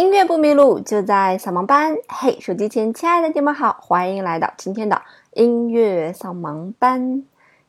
[0.00, 1.94] 音乐不迷路，就在扫盲班。
[2.08, 5.02] 嘿，手机前亲爱的你们好，欢迎来到今天的
[5.34, 7.22] 音乐扫盲班。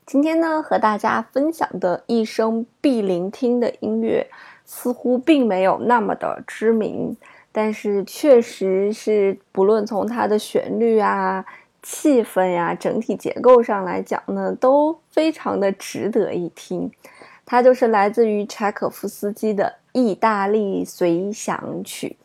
[0.05, 4.25] 今天呢，和大家分享的一生必聆听的音乐，
[4.63, 7.17] 似乎并没有那么的知名，
[7.51, 11.43] 但是确实是不论从它的旋律啊、
[11.83, 16.89] 气氛呀、整体结构上来讲呢，都非常的值得一听。
[17.45, 19.65] 它就是来自于柴可夫斯基的
[19.99, 22.15] 《意大利随想曲》。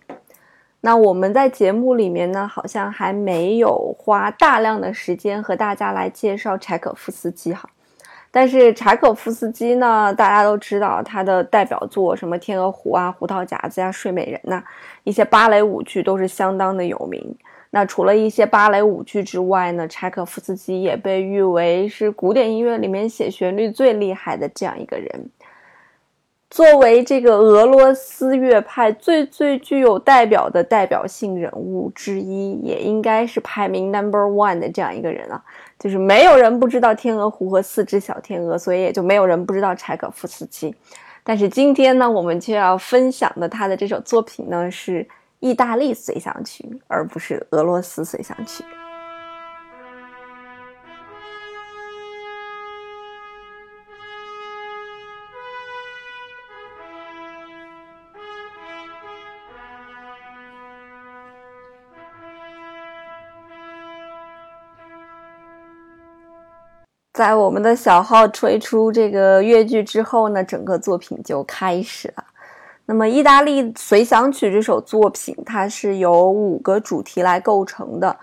[0.80, 7.68] 那我们在节目里面呢，好像还没有花大量的时间和大家来介绍柴可夫斯基哈。
[8.30, 14.62] 但是柴可夫斯基呢，大家都知道他的代表作什么《天鹅湖》啊、《胡桃夹子》呀、《睡美人》呐，
[15.04, 17.34] 一些芭蕾舞剧都是相当的有名。
[17.70, 25.30] 那除了一些芭蕾舞剧之外呢，柴可夫斯基也被誉为是古典音乐里面写旋律最厉害的这样一个人。
[26.50, 35.42] 作为这个俄罗斯乐派最最具有代表的代表性人物之一，也应该是排名 number one 的这样一个人了。
[35.78, 40.74] 就是没有人不知道《天鹅湖》和《四只小天鹅》，所以也就没有人不知道柴可夫斯基。
[41.22, 45.06] 但是今天呢，我们就要分享的他的这首作品呢是。
[45.38, 48.64] 意大利随想曲，而不是俄罗斯随想曲。
[67.16, 72.22] 在我们的小号吹出这个乐句之后呢，整个作品就开始了。
[72.84, 78.14] 那么，《意大利随想曲》这首作品，它是由五个主题来构成的。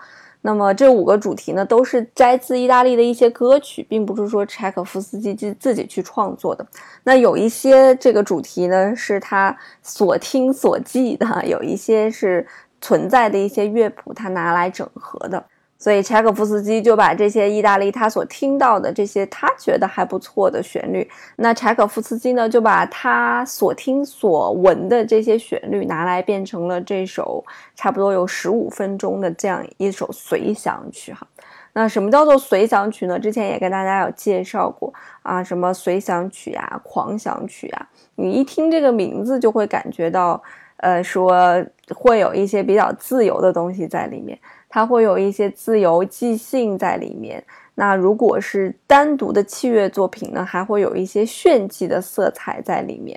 [0.42, 6.64] 那么，这五个主题呢，都是摘自意大利的一些歌曲，并不是说柴可夫斯基自自己去创作的。
[7.02, 12.46] 那有一些这个主题呢，是他所听所记的；有一些是
[12.80, 15.44] 存在的一些乐谱，他拿来整合的。
[15.84, 27.44] 所以柴可夫斯基就把这些意大利他所听到的这些他觉得还不错的旋律，那柴可夫斯基呢就把他所听所闻的这些旋律拿来变成了这首
[27.74, 31.26] 差不多有十五分钟的这样一首随想曲哈。
[31.74, 33.18] 那什么叫做随想曲呢？
[33.18, 34.90] 之前也跟大家有介绍过
[35.22, 40.42] 啊，什么随想曲啊、狂想曲啊，你一听这个名字就会感觉到，
[40.78, 41.62] 呃，说
[41.94, 44.38] 会有一些比较自由的东西在里面。
[44.74, 47.40] 它会有一些自由即兴在里面。
[47.76, 53.16] 那如果是单独的器乐作品呢，还会有一些炫技的色彩在里面。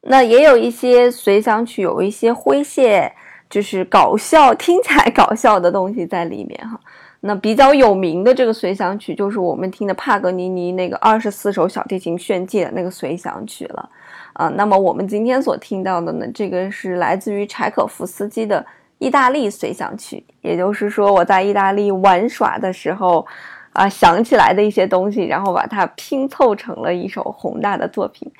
[0.00, 3.12] 那也有一些随想曲，有一些诙谐，
[3.48, 6.80] 就是搞笑，听起来搞笑的东西在里面哈。
[7.20, 13.88] 那比较有名的这个随想曲，就是我们听的帕格尼尼那个二十四首小提琴炫技的那个随想曲了
[14.32, 14.48] 啊。
[14.56, 18.66] 那么我们今天所听到的呢，这个是来自于柴可夫斯基的。
[19.00, 23.26] 意大利随想曲，也就是说我在意大利玩耍的时候，
[23.72, 28.30] 啊想起来的一些东西，然后把它拼凑成了一首宏大的作品。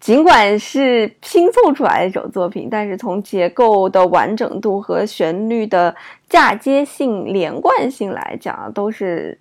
[0.00, 5.94] 尽管是拼凑出来一首作品，但是从结构的完整度和旋律的
[6.28, 9.38] 嫁接性、连贯性来讲，都是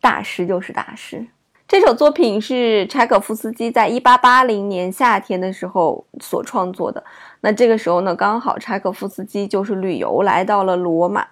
[0.00, 1.24] 大师就是大师。
[1.70, 7.04] 这首作品是柴可夫斯基在一八八零年夏天的时候所创作的。
[7.42, 11.24] 那这个时候呢，刚好柴可夫斯基就是旅游来到了罗马。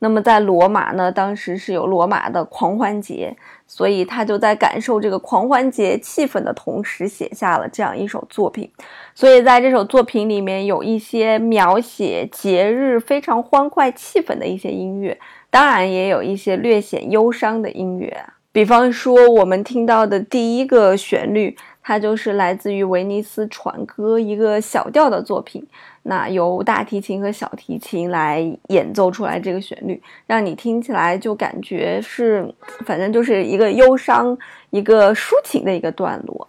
[0.00, 3.34] 那么在罗马呢，当时是有罗马的狂欢节，
[3.66, 8.70] 所以他就在感受这个狂欢节气氛的同时，写下了这样一首作品。
[9.14, 15.18] 所以在这首作品里面有一些描写节日非常欢快气氛的一些音乐，
[15.48, 18.26] 当然也有一些略显忧伤的音乐。
[18.58, 25.64] 比方说，我们听到的第一个旋律，它就是来自于《威尼斯船歌》一个小调的作品。
[26.02, 32.52] 那由大提琴和小提琴来演奏出来这个旋律，让你听起来就感觉是，
[32.84, 34.36] 反正就是一个忧伤、
[34.70, 36.47] 一个抒情的一个段落。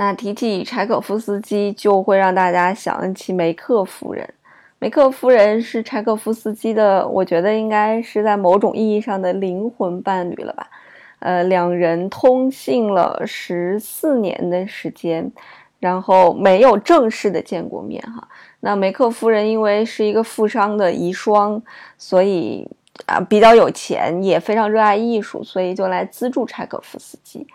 [0.00, 4.26] 那提起柴可夫斯基，就会让大家想起梅克夫人。
[4.78, 10.66] 梅克夫人是柴可夫斯基的，我觉得应该是在某种意义上的灵魂伴侣了吧。
[11.18, 15.30] 呃，两人通信了十四年的时间，
[15.78, 18.26] 然后没有正式的见过面哈。
[18.60, 21.60] 那梅克夫人因为是一个富商的遗孀，
[21.98, 22.66] 所以
[23.04, 27.46] 啊比较有钱，也非常热爱艺术，所以就来资助柴可夫斯基。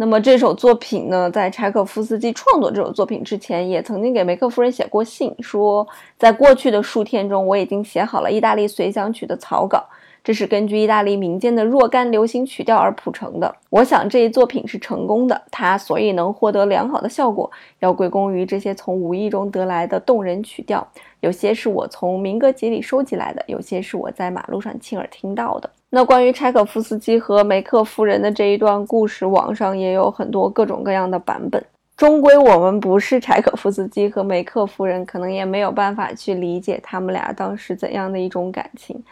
[0.00, 5.86] 那么这首作品呢，在柴可夫斯基创作这首作品之前，也曾经给梅克夫人写过信，说
[6.16, 9.84] 在过去的数天中，我已经写好了意大利随想曲的草稿。
[10.24, 13.54] 这是根据意大利民间的若干流行曲调而谱成的。
[13.68, 17.50] 我想这一作品是成功的，它所以能获得良好的效果，
[17.80, 20.88] 要归功于这些从无意中得来的动人曲调。
[21.20, 25.68] 有些是我从民歌集里收集来的，有些是我在马路上亲耳听到的。
[25.92, 31.62] 那关于柴可夫斯基和梅克夫人的这一段故事，网上也有很多各种各样的版本。
[31.96, 39.02] 终归我们不是柴可夫斯基和梅克夫人，可能也没有办法去理解他们俩当时怎样的一种感情。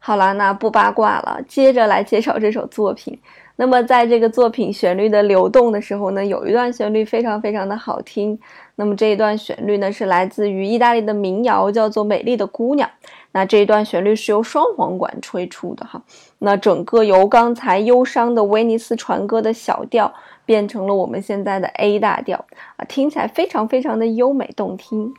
[0.00, 3.16] 好了，那不八卦了，接着来介绍这首作品。
[3.56, 8.36] 那么，在这个作品旋律的流动的时候呢，有一段旋律非常非常的好听。
[8.74, 12.86] 那么这一段旋律呢，是来自于意大利的民谣，叫做《美丽的姑娘》。
[13.34, 16.00] 那这一段旋律是由双簧管吹出的哈。
[16.38, 20.14] 那整个由刚才忧伤的威尼斯船歌的小调，
[20.44, 22.44] 变成了我们现在的 A 大调
[22.76, 25.12] 啊，听起来非常非常的优美动听。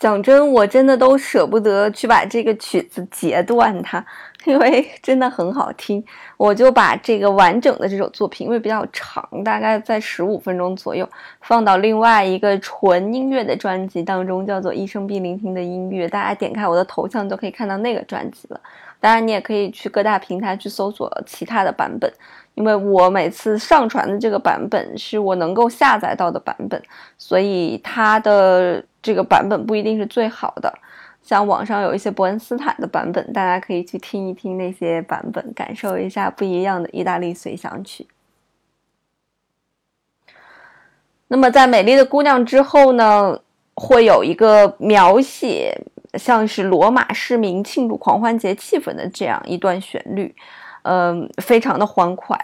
[0.00, 4.02] 讲真，我真的都舍不得去把这个曲子截断它，
[4.46, 6.02] 因为 真的很好听。
[6.38, 11.06] 我就把这个完整的这首作品，因为比较长，大概在十五分钟左右，
[11.42, 16.08] 放到另外一个纯音乐的专辑当中，叫做《一生必聆听的音乐》。
[16.10, 18.58] 大家点开我的头像就可以看到那个专辑了。
[19.00, 22.10] 当然，你也可以去各大平台去搜索其他的版本。
[22.54, 26.82] 因为我每次上传的这个版本是我能够下载到的版本，
[27.16, 30.72] 所以它的这个版本不一定是最好的。
[31.22, 38.06] 像网上有一些伯恩斯坦的版本，大家可以去听一听那些版本，感受一下不一样的意大利随想曲。
[41.28, 43.38] 那么在《美丽的姑娘》之后呢，
[43.74, 45.78] 会有一个描写
[46.14, 50.34] 像是罗马市民庆祝狂欢节气氛的这样一段旋律。
[50.82, 52.34] 嗯，非常的欢快。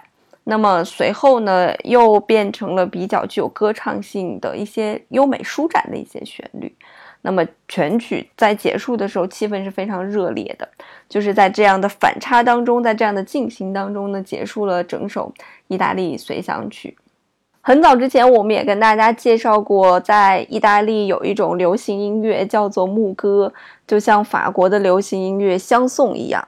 [0.49, 6.73] 那么随后呢，又变成了比较具有歌唱性的一些优美舒展的一些旋律。
[7.23, 10.69] 那么全曲在结束的时候，气氛是非常热烈的。
[11.09, 15.35] 就是在这样的反差当中，在这样的进行当中呢，结束了整首
[15.67, 16.97] 意大利随想曲。
[17.61, 23.53] 很早之前，我们也跟大家介绍过，在意大利有一种流行音乐叫做牧歌，
[23.85, 26.47] 就像法国的流行音乐相送一样。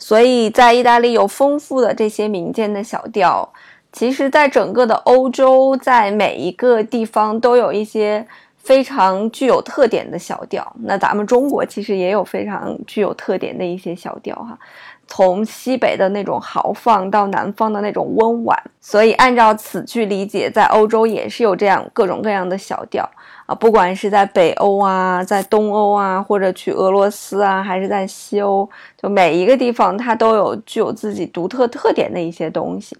[0.00, 3.48] 所以在意大利有丰富的这些民间的小调，
[3.92, 8.26] 其实，在整个的欧洲，在每一个地方都有一些
[8.56, 10.74] 非常具有特点的小调。
[10.84, 14.58] 那咱们中国其实也有非常具有特点的一些小调哈。
[15.06, 23.10] 从西北的那种豪放到南方的那种温婉，所以按照此去理解，在欧洲也是有这样各种各样的小调
[23.54, 28.68] 不管是在北欧啊，在东欧啊，或者去俄罗斯啊，还是在西欧，
[29.00, 32.96] 就每一个地方它都有具有自己独特特点的一些东西。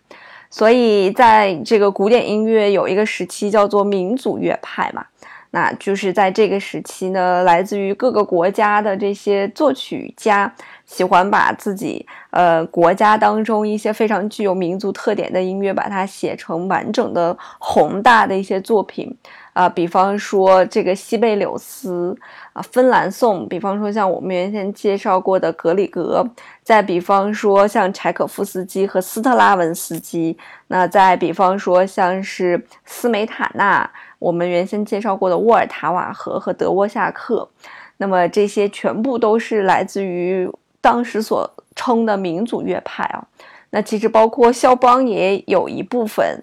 [0.51, 5.07] 所以在这个古典音乐有一个时期叫做民族乐派嘛，
[5.53, 10.53] 那就是在这个时期呢，来自于各个国家的这些作曲家
[10.85, 19.17] 喜欢把自己呃国家当中一些非常具有民族特点的音乐，把它写成完整的宏大的一些作品。
[19.53, 22.17] 啊，比方说这个西贝柳斯
[22.53, 26.25] 啊，芬兰颂，比方说像我们原先介绍过的格里格，
[26.63, 30.39] 再比方说像柴可夫斯基和斯特拉文斯基，
[30.69, 33.91] 那再比方说像是斯梅塔纳，
[34.21, 37.49] 我们原先介绍过的沃尔塔瓦河和德沃夏克，
[37.97, 40.49] 那么这些全部都是来自于
[40.81, 43.27] 当时所称的民族乐派啊。
[43.71, 46.43] 那其实包括肖邦也有一部分。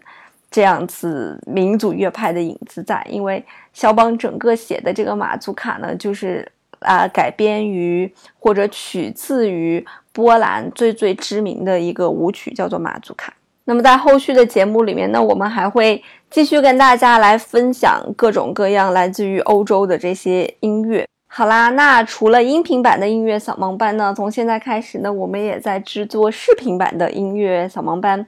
[0.49, 6.49] 这样子民族乐派的影子在，因为肖邦整个写的这个马祖卡呢，就是
[6.79, 13.33] 啊改编于或者取自于波兰最最知名的一个舞曲，叫做马祖卡。
[13.65, 21.05] 那么在后续的节目里面呢，我们还会继续跟大家来分享各种各样来自于欧洲的这些音乐。
[21.27, 28.25] 好啦，那除了音频版的音乐扫盲班呢，从现在开始呢，我们也在制作视频版的音乐扫盲班。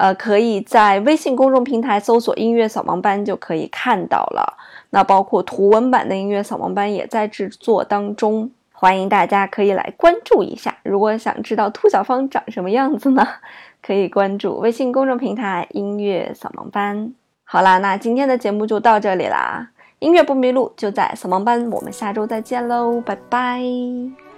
[0.00, 4.56] 呃，可以在微信公众平台搜索“音乐扫盲班”就可以看到了。
[4.88, 10.74] 那包括图文版的音乐扫盲班也在制作当中，欢迎大家可以来关注一下。
[10.84, 13.28] 如果想知道兔小芳长什么样子呢，
[13.82, 17.12] 可以关注微信公众平台“音乐扫盲班”。
[17.44, 19.68] 好啦，那今天的节目就到这里啦。
[19.98, 21.70] 音乐不迷路，就在扫盲班。
[21.70, 24.29] 我们下周再见喽，拜拜。